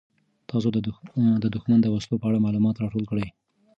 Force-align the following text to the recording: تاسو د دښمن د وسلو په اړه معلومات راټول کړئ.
تاسو 0.49 0.67
د 1.43 1.45
دښمن 1.55 1.79
د 1.81 1.87
وسلو 1.93 2.19
په 2.21 2.25
اړه 2.29 2.43
معلومات 2.45 2.75
راټول 2.83 3.03
کړئ. 3.11 3.27